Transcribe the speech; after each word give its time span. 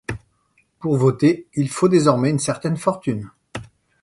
Pour 0.79 0.97
voter, 0.97 1.45
il 1.53 1.69
faut 1.69 1.87
désormais 1.87 2.31
une 2.31 2.39
certaine 2.39 2.75
fortune. 2.75 3.29